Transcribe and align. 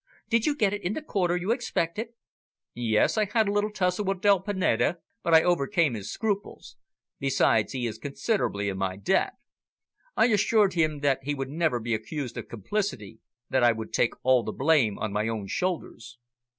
"Did 0.29 0.47
you 0.47 0.55
get 0.55 0.73
it 0.73 0.81
in 0.81 0.93
the 0.93 1.01
quarter 1.03 1.37
you 1.37 1.51
expected?" 1.51 2.07
"Yes; 2.73 3.19
I 3.19 3.25
had 3.25 3.47
a 3.47 3.51
little 3.51 3.69
tussle 3.69 4.03
with 4.03 4.19
del 4.21 4.39
Pineda, 4.39 4.97
but 5.21 5.35
I 5.35 5.43
overcame 5.43 5.93
his 5.93 6.11
scruples. 6.11 6.75
Besides, 7.19 7.73
he 7.73 7.85
is 7.85 7.99
considerably 7.99 8.67
in 8.67 8.79
my 8.79 8.95
debt. 8.95 9.33
I 10.17 10.29
assured 10.29 10.73
him 10.73 11.01
that 11.01 11.19
he 11.21 11.35
would 11.35 11.49
never 11.49 11.79
be 11.79 11.93
accused 11.93 12.35
of 12.37 12.49
complicity, 12.49 13.19
that 13.51 13.63
I 13.63 13.73
would 13.73 13.93
take 13.93 14.15
all 14.23 14.41
the 14.41 14.51
blame 14.51 14.97
on 14.97 15.13
my 15.13 15.27
own 15.27 15.45
shoulders." 15.45 16.17